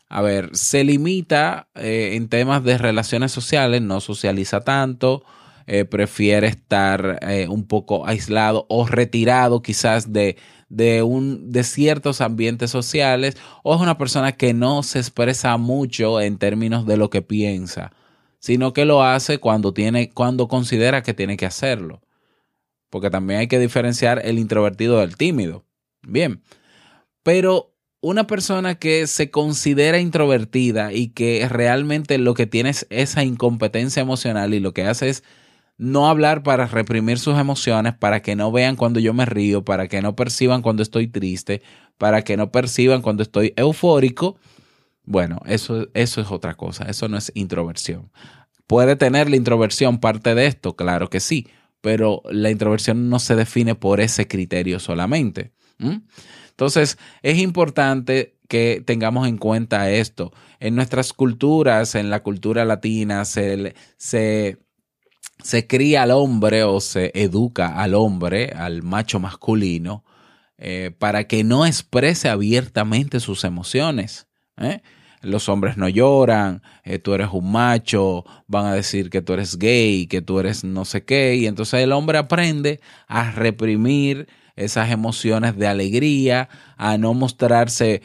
a 0.09 0.21
ver, 0.21 0.55
se 0.55 0.83
limita 0.83 1.69
eh, 1.73 2.11
en 2.13 2.29
temas 2.29 2.63
de 2.63 2.77
relaciones 2.77 3.31
sociales, 3.31 3.81
no 3.81 3.99
socializa 3.99 4.61
tanto, 4.61 5.23
eh, 5.67 5.85
prefiere 5.85 6.47
estar 6.47 7.19
eh, 7.21 7.47
un 7.47 7.65
poco 7.65 8.05
aislado 8.07 8.65
o 8.69 8.85
retirado 8.85 9.61
quizás 9.61 10.11
de, 10.11 10.37
de, 10.69 11.03
un, 11.03 11.51
de 11.51 11.63
ciertos 11.63 12.21
ambientes 12.21 12.71
sociales, 12.71 13.37
o 13.63 13.75
es 13.75 13.81
una 13.81 13.97
persona 13.97 14.33
que 14.33 14.53
no 14.53 14.83
se 14.83 14.99
expresa 14.99 15.55
mucho 15.57 16.19
en 16.19 16.37
términos 16.37 16.85
de 16.85 16.97
lo 16.97 17.09
que 17.09 17.21
piensa, 17.21 17.91
sino 18.39 18.73
que 18.73 18.85
lo 18.85 19.03
hace 19.03 19.37
cuando, 19.37 19.73
tiene, 19.73 20.09
cuando 20.09 20.47
considera 20.47 21.03
que 21.03 21.13
tiene 21.13 21.37
que 21.37 21.45
hacerlo. 21.45 22.01
Porque 22.89 23.09
también 23.09 23.39
hay 23.39 23.47
que 23.47 23.59
diferenciar 23.59 24.21
el 24.25 24.37
introvertido 24.37 24.99
del 24.99 25.17
tímido. 25.17 25.65
Bien, 26.01 26.43
pero 27.23 27.73
una 28.01 28.27
persona 28.27 28.75
que 28.75 29.07
se 29.07 29.31
considera 29.31 29.97
introvertida 29.97 30.91
y 30.91 31.07
que 31.09 31.47
realmente 31.49 32.17
lo 32.17 32.33
que 32.33 32.47
tiene 32.47 32.71
es 32.71 32.85
esa 32.89 33.23
incompetencia 33.23 34.01
emocional 34.01 34.53
y 34.53 34.59
lo 34.59 34.73
que 34.73 34.83
hace 34.83 35.07
es 35.07 35.23
no 35.77 36.07
hablar 36.07 36.43
para 36.43 36.67
reprimir 36.67 37.19
sus 37.19 37.37
emociones, 37.37 37.93
para 37.93 38.21
que 38.21 38.35
no 38.35 38.51
vean 38.51 38.75
cuando 38.75 38.99
yo 38.99 39.13
me 39.13 39.25
río, 39.25 39.63
para 39.65 39.87
que 39.87 40.01
no 40.01 40.15
perciban 40.15 40.61
cuando 40.61 40.83
estoy 40.83 41.07
triste, 41.07 41.61
para 41.97 42.23
que 42.23 42.37
no 42.37 42.51
perciban 42.51 43.01
cuando 43.01 43.23
estoy 43.23 43.53
eufórico. 43.55 44.37
Bueno, 45.03 45.41
eso, 45.45 45.87
eso 45.93 46.21
es 46.21 46.31
otra 46.31 46.55
cosa, 46.55 46.85
eso 46.85 47.07
no 47.07 47.17
es 47.17 47.31
introversión. 47.35 48.11
¿Puede 48.67 48.95
tener 48.95 49.29
la 49.29 49.35
introversión 49.35 49.99
parte 49.99 50.35
de 50.35 50.45
esto? 50.45 50.75
Claro 50.75 51.09
que 51.09 51.19
sí, 51.19 51.47
pero 51.81 52.21
la 52.29 52.49
introversión 52.49 53.09
no 53.09 53.19
se 53.19 53.35
define 53.35 53.75
por 53.75 53.99
ese 53.99 54.27
criterio 54.27 54.79
solamente. 54.79 55.51
Entonces, 56.49 56.97
es 57.23 57.39
importante 57.39 58.37
que 58.47 58.81
tengamos 58.85 59.27
en 59.27 59.37
cuenta 59.37 59.89
esto. 59.91 60.31
En 60.59 60.75
nuestras 60.75 61.11
culturas, 61.11 61.95
en 61.95 62.09
la 62.09 62.23
cultura 62.23 62.63
latina, 62.63 63.25
se, 63.25 63.75
se 63.97 64.59
se 65.43 65.67
cría 65.67 66.03
al 66.03 66.11
hombre 66.11 66.63
o 66.63 66.79
se 66.79 67.11
educa 67.13 67.79
al 67.81 67.93
hombre, 67.93 68.53
al 68.55 68.81
macho 68.81 69.19
masculino, 69.19 70.03
eh, 70.57 70.91
para 70.97 71.25
que 71.25 71.43
no 71.43 71.65
exprese 71.65 72.29
abiertamente 72.29 73.19
sus 73.19 73.43
emociones. 73.43 74.27
¿eh? 74.57 74.81
Los 75.21 75.49
hombres 75.49 75.75
no 75.75 75.89
lloran, 75.89 76.61
eh, 76.85 76.97
tú 76.97 77.13
eres 77.13 77.27
un 77.33 77.51
macho, 77.51 78.23
van 78.47 78.67
a 78.67 78.73
decir 78.73 79.09
que 79.09 79.21
tú 79.21 79.33
eres 79.33 79.59
gay, 79.59 80.07
que 80.07 80.21
tú 80.21 80.39
eres 80.39 80.63
no 80.63 80.85
sé 80.85 81.03
qué, 81.03 81.35
y 81.35 81.45
entonces 81.45 81.81
el 81.81 81.91
hombre 81.91 82.17
aprende 82.17 82.79
a 83.07 83.31
reprimir 83.31 84.29
esas 84.55 84.91
emociones 84.91 85.57
de 85.57 85.67
alegría, 85.67 86.47
a 86.77 86.97
no 86.97 87.13
mostrarse 87.15 88.03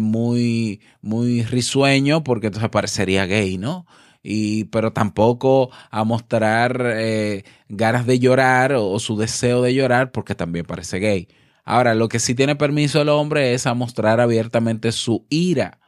muy, 0.00 0.80
muy 1.02 1.42
risueño, 1.42 2.24
porque 2.24 2.46
entonces 2.46 2.70
parecería 2.70 3.26
gay, 3.26 3.58
¿no? 3.58 3.86
Y, 4.22 4.64
pero 4.64 4.92
tampoco 4.92 5.70
a 5.90 6.04
mostrar 6.04 6.82
eh, 6.96 7.44
ganas 7.68 8.06
de 8.06 8.18
llorar 8.18 8.74
o, 8.74 8.98
su 8.98 9.16
deseo 9.16 9.62
de 9.62 9.74
llorar 9.74 10.12
porque 10.12 10.34
también 10.34 10.66
parece 10.66 10.98
gay. 10.98 11.28
Ahora, 11.64 11.94
lo 11.94 12.08
que 12.08 12.18
sí 12.18 12.34
tiene 12.34 12.56
permiso 12.56 13.00
el 13.00 13.08
hombre 13.08 13.54
es 13.54 13.66
a 13.66 13.74
mostrar 13.74 14.20
abiertamente 14.20 14.92
su 14.92 15.26
ira. 15.30 15.78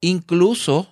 Incluso 0.00 0.88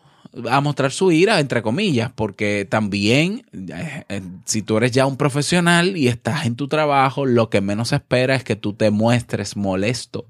a 0.50 0.60
mostrar 0.60 0.92
su 0.92 1.12
ira, 1.12 1.40
entre 1.40 1.62
comillas, 1.62 2.12
porque 2.14 2.66
también, 2.68 3.46
eh, 3.52 4.04
eh, 4.08 4.22
si 4.44 4.62
tú 4.62 4.76
eres 4.76 4.92
ya 4.92 5.06
un 5.06 5.16
profesional 5.16 5.96
y 5.96 6.08
estás 6.08 6.46
en 6.46 6.56
tu 6.56 6.68
trabajo, 6.68 7.24
lo 7.24 7.48
que 7.48 7.60
menos 7.60 7.92
espera 7.92 8.34
es 8.34 8.44
que 8.44 8.56
tú 8.56 8.74
te 8.74 8.90
muestres 8.90 9.56
molesto. 9.56 10.28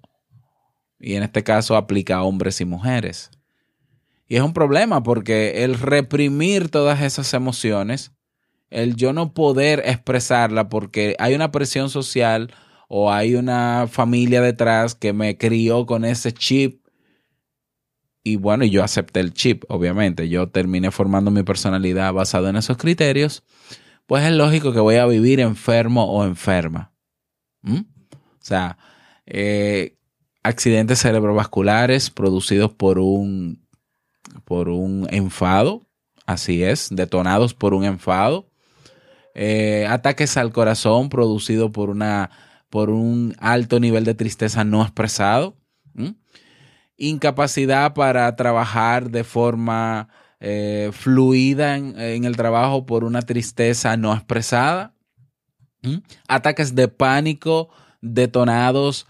Y 0.98 1.14
en 1.14 1.22
este 1.22 1.42
caso 1.42 1.76
aplica 1.76 2.16
a 2.16 2.22
hombres 2.22 2.60
y 2.60 2.64
mujeres. 2.64 3.30
Y 4.28 4.36
es 4.36 4.42
un 4.42 4.52
problema 4.52 5.02
porque 5.02 5.64
el 5.64 5.78
reprimir 5.78 6.68
todas 6.68 7.00
esas 7.02 7.32
emociones, 7.34 8.12
el 8.70 8.96
yo 8.96 9.12
no 9.12 9.32
poder 9.32 9.82
expresarla 9.86 10.68
porque 10.68 11.14
hay 11.18 11.34
una 11.34 11.52
presión 11.52 11.90
social 11.90 12.52
o 12.88 13.12
hay 13.12 13.34
una 13.34 13.86
familia 13.88 14.40
detrás 14.40 14.94
que 14.94 15.12
me 15.12 15.36
crió 15.38 15.86
con 15.86 16.04
ese 16.04 16.32
chip. 16.32 16.84
Y 18.24 18.36
bueno, 18.36 18.64
yo 18.64 18.82
acepté 18.82 19.20
el 19.20 19.32
chip, 19.32 19.64
obviamente. 19.68 20.28
Yo 20.28 20.48
terminé 20.48 20.90
formando 20.90 21.30
mi 21.30 21.44
personalidad 21.44 22.12
basado 22.12 22.48
en 22.48 22.56
esos 22.56 22.76
criterios. 22.76 23.44
Pues 24.06 24.24
es 24.24 24.32
lógico 24.32 24.72
que 24.72 24.80
voy 24.80 24.96
a 24.96 25.06
vivir 25.06 25.38
enfermo 25.38 26.04
o 26.04 26.24
enferma. 26.24 26.92
¿Mm? 27.62 27.82
O 28.12 28.40
sea, 28.40 28.78
eh, 29.26 29.96
accidentes 30.42 31.00
cerebrovasculares 31.00 32.10
producidos 32.10 32.72
por 32.72 32.98
un 32.98 33.65
por 34.44 34.68
un 34.68 35.06
enfado, 35.10 35.86
así 36.26 36.62
es, 36.62 36.88
detonados 36.90 37.54
por 37.54 37.74
un 37.74 37.84
enfado. 37.84 38.48
Eh, 39.34 39.86
ataques 39.88 40.36
al 40.36 40.52
corazón 40.52 41.08
producidos 41.08 41.70
por, 41.70 41.94
por 42.70 42.90
un 42.90 43.34
alto 43.38 43.80
nivel 43.80 44.04
de 44.04 44.14
tristeza 44.14 44.64
no 44.64 44.82
expresado. 44.82 45.56
Incapacidad 46.96 47.92
para 47.92 48.34
trabajar 48.36 49.10
de 49.10 49.24
forma 49.24 50.08
eh, 50.40 50.90
fluida 50.92 51.76
en, 51.76 52.24
el 52.24 52.36
trabajo 52.36 52.86
por 52.86 53.04
una 53.04 53.22
tristeza 53.22 53.96
no 53.96 54.14
expresada. 54.14 54.94
Ataques 56.26 56.74
de 56.74 56.88
pánico 56.88 57.68
detonados 58.00 59.06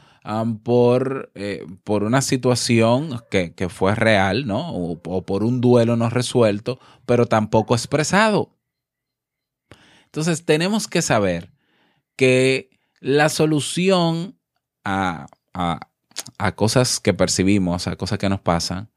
por, 0.64 1.30
eh, 1.34 1.64
por 1.84 2.02
una 2.02 2.20
situación 2.20 3.20
que, 3.30 3.68
fue 3.68 3.94
real, 3.94 4.46
¿no? 4.46 4.70
O, 4.74 5.22
por 5.22 5.44
un 5.44 5.60
duelo 5.60 5.96
no 5.96 6.10
resuelto, 6.10 6.80
pero 7.06 7.26
tampoco 7.26 7.74
expresado. 7.74 8.50
Entonces 10.06 10.44
tenemos 10.44 10.88
que 10.88 11.02
saber 11.02 11.52
que 12.16 12.70
la 13.00 13.28
solución 13.28 14.36
a, 14.84 15.26
a 15.52 16.52
cosas 16.56 16.98
que 17.00 17.14
percibimos, 17.14 17.86
a 17.86 17.96
cosas 17.96 18.18
que 18.18 18.28
nos 18.28 18.40
pasan, 18.40 18.90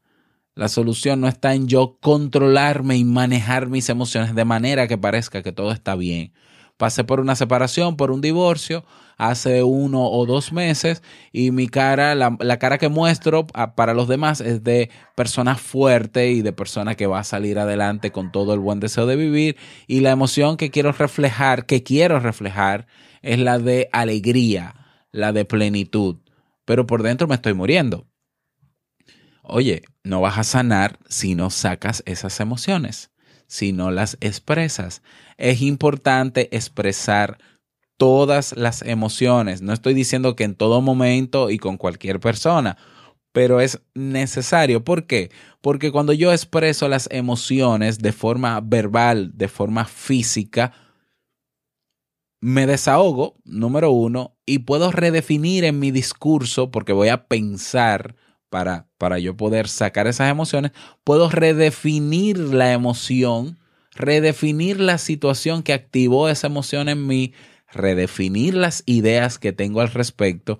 la 0.54 0.68
solución 0.68 1.20
no 1.20 1.28
está 1.28 1.54
en 1.54 1.68
yo 1.68 1.98
controlarme 2.00 2.96
y 2.96 3.04
manejar 3.04 3.68
mis 3.68 3.88
emociones 3.88 4.34
de 4.34 4.44
manera 4.44 4.88
que 4.88 4.98
parezca 4.98 5.42
que 5.42 5.52
todo 5.52 5.70
está 5.72 5.94
bien. 5.94 6.32
Pasé 6.80 7.04
por 7.04 7.20
una 7.20 7.36
separación, 7.36 7.98
por 7.98 8.10
un 8.10 8.22
divorcio 8.22 8.86
hace 9.18 9.62
uno 9.62 10.02
o 10.06 10.24
dos 10.24 10.50
meses 10.50 11.02
y 11.30 11.50
mi 11.50 11.68
cara, 11.68 12.14
la, 12.14 12.58
cara 12.58 12.78
que 12.78 12.88
muestro 12.88 13.46
para 13.46 13.92
los 13.92 14.08
demás 14.08 14.40
es 14.40 14.64
de 14.64 14.88
persona 15.14 15.56
fuerte 15.56 16.30
y 16.30 16.40
de 16.40 16.54
persona 16.54 16.94
que 16.94 17.06
va 17.06 17.18
a 17.18 17.24
salir 17.24 17.58
adelante 17.58 18.12
con 18.12 18.32
todo 18.32 18.54
el 18.54 18.60
buen 18.60 18.80
deseo 18.80 19.04
de 19.04 19.16
vivir 19.16 19.58
y 19.86 20.00
la 20.00 20.10
emoción 20.10 20.56
que 20.56 20.70
quiero 20.70 20.90
reflejar, 20.92 21.66
que 21.66 21.82
quiero 21.82 22.18
reflejar, 22.18 22.86
es 23.20 23.38
la 23.38 23.58
de 23.58 23.90
alegría, 23.92 24.74
la 25.12 25.34
de 25.34 25.44
plenitud, 25.44 26.16
pero 26.64 26.86
por 26.86 27.02
dentro 27.02 27.28
me 27.28 27.34
estoy 27.34 27.52
muriendo. 27.52 28.06
Oye, 29.42 29.82
no 30.02 30.22
vas 30.22 30.38
a 30.38 30.44
sanar 30.44 30.98
si 31.10 31.34
no 31.34 31.50
sacas 31.50 32.02
esas 32.06 32.40
emociones, 32.40 33.10
si 33.50 33.72
no 33.72 33.90
las 33.90 34.16
expresas. 34.20 35.02
Es 35.36 35.60
importante 35.60 36.56
expresar 36.56 37.38
todas 37.96 38.56
las 38.56 38.80
emociones. 38.82 39.60
No 39.60 39.72
estoy 39.72 39.92
diciendo 39.92 40.36
que 40.36 40.44
en 40.44 40.54
todo 40.54 40.80
momento 40.80 41.50
y 41.50 41.58
con 41.58 41.76
cualquier 41.76 42.20
persona, 42.20 42.78
pero 43.32 43.60
es 43.60 43.80
necesario. 43.92 44.84
¿Por 44.84 45.06
qué? 45.08 45.32
Porque 45.60 45.90
cuando 45.90 46.12
yo 46.12 46.32
expreso 46.32 46.88
las 46.88 47.08
emociones 47.10 47.98
de 47.98 48.12
forma 48.12 48.60
verbal, 48.60 49.32
de 49.34 49.48
forma 49.48 49.84
física, 49.84 50.72
me 52.40 52.66
desahogo, 52.66 53.34
número 53.44 53.90
uno, 53.90 54.36
y 54.46 54.60
puedo 54.60 54.92
redefinir 54.92 55.64
en 55.64 55.80
mi 55.80 55.90
discurso, 55.90 56.70
porque 56.70 56.92
voy 56.92 57.08
a 57.08 57.26
pensar 57.26 58.14
para, 58.50 58.88
para 58.98 59.18
yo 59.18 59.36
poder 59.36 59.68
sacar 59.68 60.06
esas 60.06 60.30
emociones, 60.30 60.72
puedo 61.04 61.30
redefinir 61.30 62.38
la 62.38 62.72
emoción, 62.72 63.58
redefinir 63.94 64.80
la 64.80 64.98
situación 64.98 65.62
que 65.62 65.72
activó 65.72 66.28
esa 66.28 66.48
emoción 66.48 66.88
en 66.88 67.06
mí 67.06 67.32
redefinir 67.72 68.54
las 68.54 68.82
ideas 68.86 69.38
que 69.38 69.52
tengo 69.52 69.80
al 69.80 69.90
respecto 69.90 70.58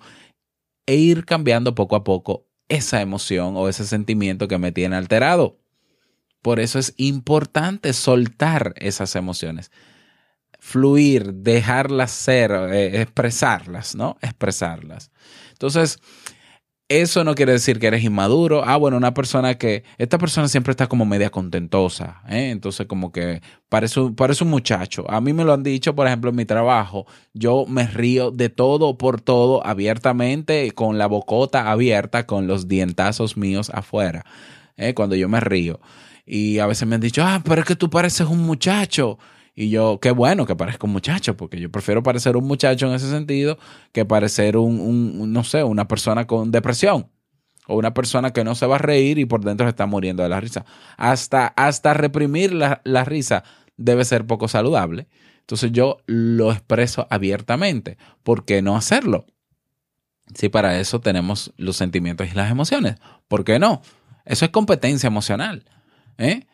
e 0.85 0.95
ir 0.95 1.25
cambiando 1.25 1.75
poco 1.75 1.95
a 1.95 2.03
poco 2.03 2.47
esa 2.69 3.01
emoción 3.01 3.55
o 3.57 3.67
ese 3.67 3.85
sentimiento 3.85 4.47
que 4.47 4.57
me 4.57 4.71
tiene 4.71 4.95
alterado. 4.95 5.59
Por 6.41 6.59
eso 6.59 6.79
es 6.79 6.93
importante 6.97 7.93
soltar 7.93 8.73
esas 8.77 9.15
emociones, 9.15 9.71
fluir, 10.59 11.33
dejarlas 11.33 12.11
ser, 12.11 12.51
eh, 12.51 13.01
expresarlas, 13.01 13.95
¿no? 13.95 14.17
Expresarlas. 14.21 15.11
Entonces, 15.51 15.99
eso 16.99 17.23
no 17.23 17.35
quiere 17.35 17.53
decir 17.53 17.79
que 17.79 17.87
eres 17.87 18.03
inmaduro. 18.03 18.63
Ah, 18.65 18.75
bueno, 18.75 18.97
una 18.97 19.13
persona 19.13 19.57
que, 19.57 19.83
esta 19.97 20.17
persona 20.17 20.49
siempre 20.49 20.71
está 20.71 20.87
como 20.87 21.05
media 21.05 21.29
contentosa, 21.29 22.21
¿eh? 22.27 22.49
entonces 22.49 22.85
como 22.87 23.11
que 23.11 23.41
parece, 23.69 24.01
parece 24.15 24.43
un 24.43 24.49
muchacho. 24.49 25.09
A 25.09 25.21
mí 25.21 25.31
me 25.31 25.45
lo 25.45 25.53
han 25.53 25.63
dicho, 25.63 25.95
por 25.95 26.07
ejemplo, 26.07 26.31
en 26.31 26.35
mi 26.35 26.45
trabajo, 26.45 27.05
yo 27.33 27.65
me 27.65 27.87
río 27.87 28.31
de 28.31 28.49
todo 28.49 28.97
por 28.97 29.21
todo 29.21 29.65
abiertamente, 29.65 30.71
con 30.71 30.97
la 30.97 31.07
bocota 31.07 31.71
abierta, 31.71 32.25
con 32.25 32.47
los 32.47 32.67
dientazos 32.67 33.37
míos 33.37 33.71
afuera, 33.73 34.25
¿eh? 34.75 34.93
cuando 34.93 35.15
yo 35.15 35.29
me 35.29 35.39
río. 35.39 35.79
Y 36.25 36.59
a 36.59 36.67
veces 36.67 36.87
me 36.87 36.95
han 36.95 37.01
dicho, 37.01 37.23
ah, 37.23 37.41
pero 37.43 37.61
es 37.61 37.67
que 37.67 37.75
tú 37.75 37.89
pareces 37.89 38.27
un 38.27 38.39
muchacho. 38.39 39.17
Y 39.53 39.69
yo, 39.69 39.99
qué 39.99 40.11
bueno 40.11 40.45
que 40.45 40.55
parezca 40.55 40.87
un 40.87 40.93
muchacho, 40.93 41.35
porque 41.35 41.59
yo 41.59 41.69
prefiero 41.69 42.03
parecer 42.03 42.37
un 42.37 42.45
muchacho 42.45 42.87
en 42.87 42.93
ese 42.93 43.09
sentido 43.09 43.57
que 43.91 44.05
parecer 44.05 44.55
un, 44.55 45.31
no 45.33 45.43
sé, 45.43 45.63
una 45.63 45.87
persona 45.87 46.25
con 46.25 46.51
depresión 46.51 47.09
o 47.67 47.75
una 47.75 47.93
persona 47.93 48.31
que 48.31 48.43
no 48.43 48.55
se 48.55 48.65
va 48.65 48.75
a 48.75 48.79
reír 48.79 49.19
y 49.19 49.25
por 49.25 49.43
dentro 49.43 49.65
se 49.65 49.71
está 49.71 49.85
muriendo 49.85 50.23
de 50.23 50.29
la 50.29 50.39
risa. 50.39 50.65
Hasta, 50.97 51.47
hasta 51.47 51.93
reprimir 51.93 52.53
la, 52.53 52.81
la 52.85 53.03
risa 53.03 53.43
debe 53.77 54.05
ser 54.05 54.25
poco 54.25 54.47
saludable. 54.47 55.07
Entonces 55.41 55.71
yo 55.73 55.97
lo 56.05 56.51
expreso 56.51 57.07
abiertamente. 57.09 57.97
¿Por 58.23 58.45
qué 58.45 58.61
no 58.61 58.77
hacerlo? 58.77 59.25
Si 60.33 60.47
para 60.47 60.79
eso 60.79 61.01
tenemos 61.01 61.53
los 61.57 61.75
sentimientos 61.75 62.27
y 62.31 62.35
las 62.35 62.49
emociones. 62.49 62.95
¿Por 63.27 63.43
qué 63.43 63.59
no? 63.59 63.81
Eso 64.23 64.45
es 64.45 64.51
competencia 64.51 65.07
emocional. 65.07 65.65
¿eh? 66.17 66.47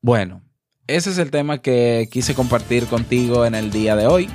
Bueno, 0.00 0.42
ese 0.86 1.10
es 1.10 1.18
el 1.18 1.30
tema 1.30 1.58
que 1.58 2.08
quise 2.10 2.34
compartir 2.34 2.86
contigo 2.86 3.46
en 3.46 3.54
el 3.54 3.70
día 3.70 3.96
de 3.96 4.06
hoy. 4.06 4.28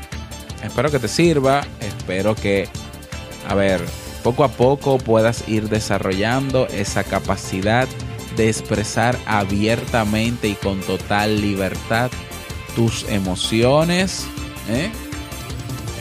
Espero 0.64 0.90
que 0.90 1.00
te 1.00 1.08
sirva, 1.08 1.66
espero 1.80 2.36
que, 2.36 2.68
a 3.48 3.56
ver, 3.56 3.82
poco 4.24 4.44
a 4.44 4.50
poco 4.50 4.98
puedas 4.98 5.48
ir 5.48 5.70
desarrollando 5.70 6.68
esa 6.68 7.04
capacidad 7.04 7.88
de 8.36 8.50
expresar 8.50 9.18
abiertamente 9.26 10.48
y 10.50 10.56
con 10.56 10.82
total 10.82 11.40
libertad 11.40 12.10
tus 12.76 13.08
emociones. 13.10 14.26
¿eh? 14.70 14.90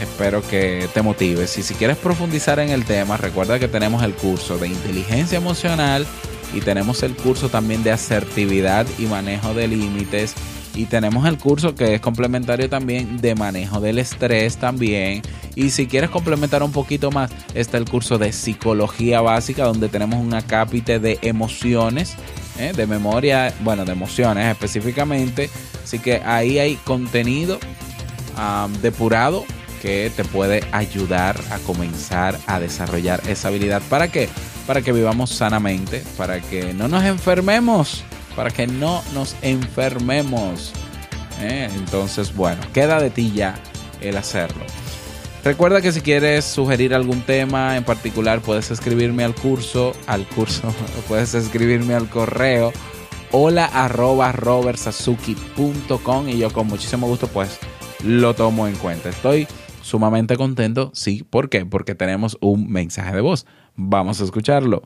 Espero 0.00 0.42
que 0.42 0.88
te 0.94 1.02
motives. 1.02 1.58
Y 1.58 1.62
si 1.62 1.74
quieres 1.74 1.96
profundizar 1.98 2.58
en 2.58 2.70
el 2.70 2.84
tema, 2.84 3.16
recuerda 3.16 3.58
que 3.58 3.68
tenemos 3.68 4.02
el 4.02 4.14
curso 4.14 4.58
de 4.58 4.68
inteligencia 4.68 5.38
emocional 5.38 6.06
y 6.54 6.60
tenemos 6.60 7.02
el 7.02 7.14
curso 7.14 7.48
también 7.48 7.82
de 7.82 7.92
asertividad 7.92 8.86
y 8.98 9.06
manejo 9.06 9.54
de 9.54 9.68
límites. 9.68 10.34
Y 10.74 10.84
tenemos 10.84 11.26
el 11.26 11.38
curso 11.38 11.74
que 11.74 11.94
es 11.94 12.00
complementario 12.00 12.68
también 12.68 13.20
de 13.20 13.34
manejo 13.34 13.80
del 13.80 13.98
estrés 13.98 14.58
también. 14.58 15.22
Y 15.56 15.70
si 15.70 15.88
quieres 15.88 16.10
complementar 16.10 16.62
un 16.62 16.70
poquito 16.70 17.10
más 17.10 17.32
está 17.54 17.78
el 17.78 17.84
curso 17.84 18.16
de 18.16 18.32
psicología 18.32 19.20
básica 19.20 19.64
donde 19.64 19.88
tenemos 19.88 20.20
un 20.20 20.34
acápite 20.34 21.00
de 21.00 21.18
emociones 21.22 22.14
¿eh? 22.58 22.72
de 22.76 22.86
memoria 22.86 23.52
bueno 23.60 23.84
de 23.84 23.92
emociones 23.92 24.46
específicamente. 24.46 25.50
Así 25.82 25.98
que 25.98 26.22
ahí 26.24 26.58
hay 26.58 26.76
contenido 26.76 27.58
depurado 28.82 29.44
que 29.82 30.10
te 30.14 30.24
puede 30.24 30.62
ayudar 30.72 31.40
a 31.50 31.58
comenzar 31.58 32.38
a 32.46 32.60
desarrollar 32.60 33.20
esa 33.28 33.48
habilidad. 33.48 33.82
Para 33.88 34.08
qué 34.08 34.28
para 34.68 34.82
que 34.82 34.92
vivamos 34.92 35.30
sanamente, 35.30 36.04
para 36.18 36.42
que 36.42 36.74
no 36.74 36.88
nos 36.88 37.02
enfermemos, 37.02 38.04
para 38.36 38.50
que 38.50 38.66
no 38.66 39.02
nos 39.14 39.34
enfermemos. 39.40 40.74
¿eh? 41.40 41.70
Entonces, 41.74 42.36
bueno, 42.36 42.60
queda 42.74 43.00
de 43.00 43.08
ti 43.08 43.32
ya 43.34 43.54
el 44.02 44.18
hacerlo. 44.18 44.62
Recuerda 45.42 45.80
que 45.80 45.90
si 45.90 46.02
quieres 46.02 46.44
sugerir 46.44 46.94
algún 46.94 47.22
tema 47.22 47.78
en 47.78 47.84
particular, 47.84 48.42
puedes 48.42 48.70
escribirme 48.70 49.24
al 49.24 49.34
curso, 49.34 49.94
al 50.06 50.26
curso, 50.26 50.74
puedes 51.08 51.32
escribirme 51.32 51.94
al 51.94 52.10
correo 52.10 52.70
hola 53.30 53.64
arroba 53.64 54.32
robertsazuki.com 54.32 56.28
y 56.28 56.38
yo 56.38 56.50
con 56.50 56.66
muchísimo 56.66 57.06
gusto 57.06 57.26
pues 57.28 57.58
lo 58.04 58.34
tomo 58.34 58.68
en 58.68 58.76
cuenta. 58.76 59.08
Estoy 59.08 59.48
sumamente 59.80 60.36
contento, 60.36 60.90
sí, 60.92 61.24
¿por 61.28 61.48
qué? 61.48 61.64
Porque 61.64 61.94
tenemos 61.94 62.36
un 62.42 62.70
mensaje 62.70 63.14
de 63.14 63.22
voz. 63.22 63.46
Vamos 63.80 64.20
a 64.20 64.24
escucharlo. 64.24 64.82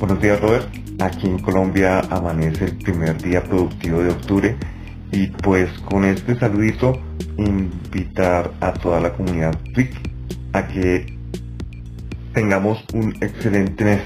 Buenos 0.00 0.22
días, 0.22 0.40
Robert. 0.40 0.66
Aquí 1.00 1.26
en 1.26 1.38
Colombia 1.38 2.00
amanece 2.08 2.64
el 2.64 2.78
primer 2.78 3.20
día 3.20 3.44
productivo 3.44 4.02
de 4.02 4.10
octubre 4.10 4.56
y 5.12 5.26
pues 5.26 5.70
con 5.80 6.06
este 6.06 6.34
saludito 6.38 6.98
invitar 7.36 8.50
a 8.60 8.72
toda 8.72 9.00
la 9.00 9.12
comunidad 9.12 9.54
FIC 9.74 9.94
a 10.54 10.66
que 10.66 11.14
tengamos 12.32 12.82
un 12.94 13.14
excelente 13.20 13.84
mes 13.84 14.00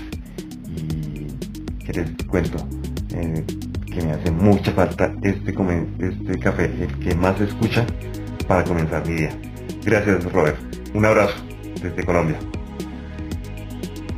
y 0.66 1.84
que 1.84 1.92
les 1.92 2.26
cuento 2.26 2.66
eh, 3.14 3.44
que 3.86 4.02
me 4.04 4.10
hace 4.10 4.32
mucha 4.32 4.72
falta 4.72 5.14
este, 5.22 5.54
este 6.00 6.38
café, 6.40 6.64
el 6.64 6.98
que 6.98 7.14
más 7.14 7.40
escucha 7.40 7.86
para 8.48 8.64
comenzar 8.64 9.06
mi 9.06 9.14
día. 9.14 9.51
Gracias, 9.84 10.24
Robert. 10.32 10.58
Un 10.94 11.04
abrazo 11.04 11.34
desde 11.82 12.04
Colombia. 12.04 12.38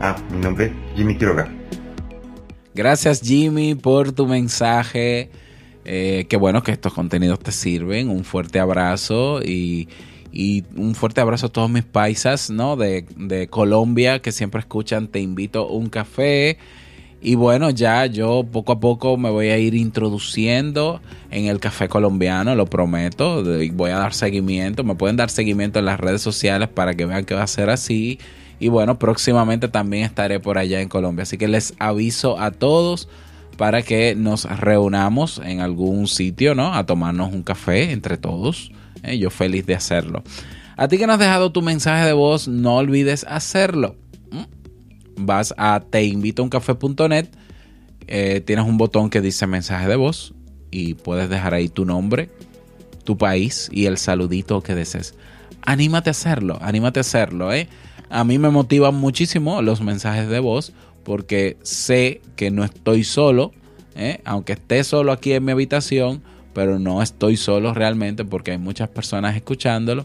Ah, 0.01 0.17
mi 0.31 0.39
nombre 0.39 0.67
es 0.67 0.73
Jimmy 0.97 1.17
Quiroga. 1.17 1.51
Gracias, 2.75 3.21
Jimmy, 3.23 3.75
por 3.75 4.13
tu 4.13 4.27
mensaje. 4.27 5.31
Eh, 5.85 6.27
qué 6.29 6.37
bueno 6.37 6.63
que 6.63 6.73
estos 6.73 6.93
contenidos 6.93 7.39
te 7.39 7.53
sirven. 7.53 8.09
Un 8.09 8.25
fuerte 8.25 8.59
abrazo 8.59 9.41
y, 9.43 9.89
un 10.77 10.95
fuerte 10.95 11.21
abrazo 11.21 11.47
a 11.47 11.49
todos 11.49 11.71
mis 11.71 11.85
paisas 11.85 12.51
¿no? 12.51 12.77
de, 12.77 13.07
de 13.17 13.47
Colombia 13.47 14.21
que 14.21 14.33
siempre 14.33 14.59
escuchan 14.59 15.07
Te 15.07 15.21
invito 15.21 15.61
a 15.61 15.73
un 15.73 15.89
café. 15.89 16.59
Y 17.27 17.37
bueno, 17.37 17.71
ya 17.71 18.05
yo 18.05 18.45
poco 18.45 18.73
a 18.73 18.81
poco 18.81 19.17
me 19.17 19.31
voy 19.31 19.49
a 19.49 19.57
ir 19.57 19.75
introduciendo 19.75 21.01
en 21.31 21.47
el 21.47 21.59
café 21.59 21.89
colombiano, 21.89 22.55
lo 22.55 22.67
prometo. 22.67 23.43
Voy 23.73 23.91
a 23.93 23.97
dar 23.97 24.13
seguimiento. 24.13 24.85
Me 24.85 24.95
pueden 24.95 25.17
dar 25.17 25.31
seguimiento 25.31 25.79
en 25.79 25.87
las 25.87 25.99
redes 25.99 26.21
sociales 26.21 26.69
para 26.69 26.93
que 26.93 27.07
vean 27.07 27.25
que 27.25 27.35
va 27.35 27.43
a 27.43 27.47
ser 27.47 27.71
así. 27.71 28.19
Y 28.61 28.69
bueno, 28.69 28.99
próximamente 28.99 29.69
también 29.69 30.05
estaré 30.05 30.39
por 30.39 30.59
allá 30.59 30.83
en 30.83 30.91
Colombia. 30.91 31.23
Así 31.23 31.39
que 31.39 31.49
les 31.49 31.73
aviso 31.79 32.39
a 32.39 32.51
todos 32.51 33.09
para 33.57 33.81
que 33.81 34.15
nos 34.15 34.45
reunamos 34.45 35.41
en 35.43 35.63
algún 35.63 36.09
sitio, 36.09 36.55
¿no? 36.55 36.75
A 36.75 36.85
tomarnos 36.85 37.33
un 37.33 37.43
café 37.43 37.93
entre 37.93 38.19
todos. 38.19 38.71
¿eh? 39.03 39.17
Yo 39.17 39.31
feliz 39.31 39.65
de 39.65 39.75
hacerlo. 39.75 40.23
A 40.77 40.89
ti 40.89 40.99
que 40.99 41.07
nos 41.07 41.15
has 41.15 41.21
dejado 41.21 41.53
tu 41.53 41.63
mensaje 41.63 42.05
de 42.05 42.13
voz, 42.13 42.49
no 42.49 42.77
olvides 42.77 43.25
hacerlo 43.27 43.97
vas 45.17 45.55
a 45.57 45.81
teinvitouncafé.net 45.91 47.29
eh, 48.07 48.43
tienes 48.45 48.67
un 48.67 48.77
botón 48.77 49.11
que 49.11 49.21
dice 49.21 49.47
mensaje 49.47 49.89
de 49.89 49.97
voz 49.97 50.35
y 50.71 50.95
puedes 50.95 51.29
dejar 51.29 51.55
ahí 51.55 51.69
tu 51.69 51.85
nombre, 51.85 52.31
tu 53.05 53.17
país 53.17 53.69
y 53.73 53.87
el 53.87 53.99
saludito 53.99 54.61
que 54.63 54.75
desees. 54.75 55.15
Anímate 55.63 56.11
a 56.11 56.13
hacerlo, 56.13 56.59
anímate 56.61 57.01
a 57.01 57.03
hacerlo, 57.03 57.53
¿eh? 57.53 57.69
A 58.11 58.25
mí 58.25 58.39
me 58.39 58.51
motivan 58.51 58.95
muchísimo 58.95 59.63
los 59.63 59.81
mensajes 59.81 60.29
de 60.29 60.41
voz 60.41 60.73
porque 61.05 61.57
sé 61.63 62.21
que 62.37 62.51
no 62.51 62.65
estoy 62.65 63.05
solo, 63.05 63.53
¿eh? 63.97 64.21
aunque 64.25 64.55
esté 64.55 64.85
solo 64.85 65.13
aquí 65.13 65.33
en 65.33 65.45
mi 65.45 65.53
habitación, 65.53 66.23
pero 66.53 66.79
no 66.79 67.03
estoy 67.03 67.37
solo 67.37 67.73
realmente 67.73 68.25
porque 68.25 68.53
hay 68.53 68.59
muchas 68.59 68.89
personas 68.89 69.37
escuchándolo. 69.37 70.05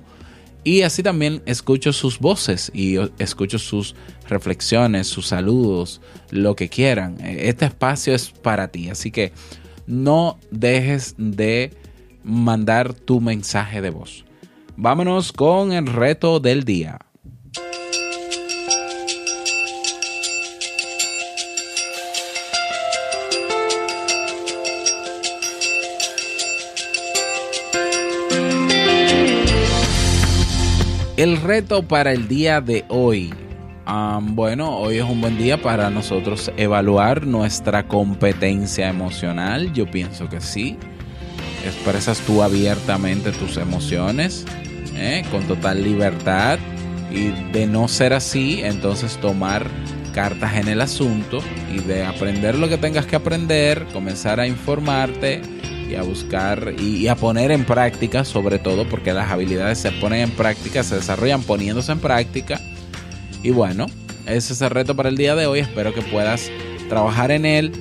Y 0.63 0.81
así 0.81 1.03
también 1.03 1.41
escucho 1.45 1.93
sus 1.93 2.19
voces 2.19 2.69
y 2.73 2.97
escucho 3.17 3.57
sus 3.59 3.95
reflexiones, 4.27 5.07
sus 5.07 5.27
saludos, 5.27 6.01
lo 6.31 6.55
que 6.55 6.69
quieran. 6.69 7.17
Este 7.21 7.65
espacio 7.65 8.13
es 8.13 8.29
para 8.29 8.67
ti, 8.67 8.89
así 8.89 9.09
que 9.09 9.31
no 9.87 10.37
dejes 10.51 11.15
de 11.17 11.73
mandar 12.23 12.93
tu 12.93 13.21
mensaje 13.21 13.81
de 13.81 13.89
voz. 13.89 14.25
Vámonos 14.75 15.33
con 15.33 15.71
el 15.71 15.87
reto 15.87 16.39
del 16.39 16.63
día. 16.63 16.99
El 31.19 31.35
reto 31.35 31.83
para 31.83 32.13
el 32.13 32.29
día 32.29 32.61
de 32.61 32.85
hoy. 32.87 33.33
bueno, 34.21 34.77
hoy 34.77 34.99
es 34.99 35.03
un 35.03 35.19
buen 35.19 35.37
día 35.37 35.61
para 35.61 35.89
nosotros 35.89 36.49
evaluar 36.55 37.27
nuestra 37.27 37.89
competencia 37.89 38.87
emocional. 38.87 39.73
Yo 39.73 39.91
pienso 39.91 40.29
que 40.29 40.39
sí. 40.39 40.77
Expresas 41.65 42.21
tú 42.21 42.41
abiertamente 42.41 43.33
tus 43.33 43.57
emociones 43.57 44.45
¿eh? 44.95 45.25
con 45.29 45.43
total 45.45 45.83
libertad. 45.83 46.57
Y 47.11 47.31
de 47.51 47.67
no 47.67 47.89
ser 47.89 48.13
así, 48.13 48.61
entonces 48.63 49.17
tomar 49.17 49.67
cartas 50.13 50.55
en 50.55 50.69
el 50.69 50.79
asunto 50.79 51.39
y 51.69 51.79
de 51.79 52.05
aprender 52.05 52.57
lo 52.57 52.69
que 52.69 52.77
tengas 52.77 53.05
que 53.05 53.17
aprender, 53.17 53.85
comenzar 53.91 54.39
a 54.39 54.47
informarte 54.47 55.41
y 55.89 55.95
a 55.95 56.03
buscar 56.03 56.73
y, 56.79 57.07
a 57.07 57.15
poner 57.15 57.51
en 57.51 57.65
práctica, 57.65 58.23
sobre 58.23 58.59
todo 58.59 58.87
porque 58.87 59.13
las 59.13 59.31
habilidades 59.31 59.79
se 59.79 59.91
ponen 59.91 60.21
en 60.21 60.31
práctica, 60.31 60.83
se 60.83 60.95
desarrollan 60.95 61.41
poniéndose 61.41 61.91
en 61.91 61.99
práctica. 61.99 62.61
Y 63.41 63.51
bueno, 63.51 63.87
ese 64.25 64.53
es 64.53 64.61
el 64.61 64.69
reto 64.69 64.95
para 64.95 65.09
el 65.09 65.17
día 65.17 65.35
de 65.35 65.47
hoy. 65.47 65.59
Espero 65.59 65.93
que 65.93 66.01
puedas 66.01 66.51
trabajar 66.89 67.31
en 67.31 67.45
él. 67.45 67.71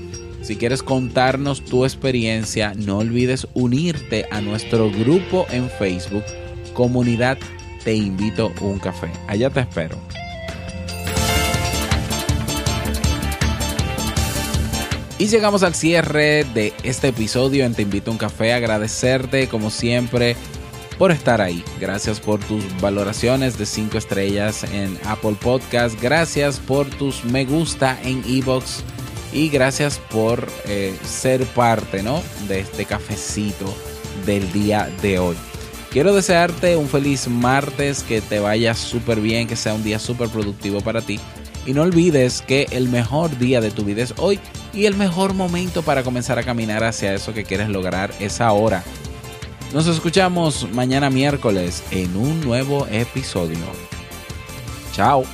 Si 0.43 0.57
quieres 0.57 0.83
contarnos 0.83 1.65
tu 1.65 1.85
experiencia, 1.85 2.73
no 2.75 2.99
olvides 2.99 3.47
unirte 3.55 4.27
a 4.31 4.41
nuestro 4.41 4.91
grupo 4.91 5.47
en 5.51 5.69
Facebook, 5.69 6.25
Comunidad 6.73 7.37
Te 7.85 7.95
Invito 7.95 8.53
un 8.61 8.79
Café. 8.79 9.09
Allá 9.27 9.51
te 9.51 9.61
espero. 9.61 9.99
Y 15.21 15.27
llegamos 15.27 15.65
al 15.65 15.75
cierre 15.75 16.45
de 16.55 16.73
este 16.85 17.09
episodio 17.09 17.65
en 17.65 17.75
Te 17.75 17.83
Invito 17.83 18.11
a 18.11 18.13
un 18.13 18.19
Café. 18.19 18.53
Agradecerte, 18.53 19.49
como 19.49 19.69
siempre, 19.69 20.37
por 20.97 21.11
estar 21.11 21.41
ahí. 21.41 21.65
Gracias 21.81 22.21
por 22.21 22.39
tus 22.39 22.63
valoraciones 22.81 23.59
de 23.59 23.67
5 23.67 23.99
estrellas 23.99 24.63
en 24.63 24.97
Apple 25.07 25.35
Podcast. 25.43 26.01
Gracias 26.01 26.61
por 26.61 26.87
tus 26.87 27.25
me 27.25 27.45
gusta 27.45 27.99
en 28.05 28.23
Evox. 28.29 28.85
Y 29.33 29.49
gracias 29.49 29.99
por 29.99 30.47
eh, 30.67 30.97
ser 31.05 31.45
parte 31.47 32.05
¿no? 32.05 32.23
de 32.47 32.61
este 32.61 32.85
cafecito 32.85 33.75
del 34.25 34.53
día 34.53 34.89
de 35.03 35.19
hoy. 35.19 35.37
Quiero 35.91 36.15
desearte 36.15 36.77
un 36.77 36.89
feliz 36.89 37.27
martes, 37.27 38.05
que 38.05 38.21
te 38.21 38.39
vaya 38.39 38.73
súper 38.73 39.21
bien, 39.21 39.49
que 39.49 39.57
sea 39.57 39.75
un 39.75 39.83
día 39.83 39.99
súper 39.99 40.29
productivo 40.29 40.81
para 40.81 41.03
ti. 41.03 41.19
Y 41.67 41.73
no 41.73 41.83
olvides 41.83 42.41
que 42.41 42.69
el 42.71 42.89
mejor 42.89 43.37
día 43.37 43.61
de 43.61 43.73
tu 43.73 43.83
vida 43.85 44.03
es 44.03 44.15
hoy 44.17 44.39
y 44.73 44.87
el 44.87 44.97
mejor 44.97 45.35
momento 45.35 45.83
para 45.83 46.03
comenzar 46.03 46.39
a 46.39 46.43
caminar 46.43 46.85
hacia 46.85 47.15
eso 47.15 47.33
que 47.35 47.45
quieres 47.45 47.69
lograr 47.69 48.13
es 48.21 48.41
ahora. 48.41 48.83
Nos 49.73 49.87
escuchamos 49.87 50.69
mañana 50.73 51.11
miércoles 51.11 51.83
en 51.91 52.17
un 52.17 52.41
nuevo 52.41 52.87
episodio. 52.91 53.59
Chao. 54.93 55.25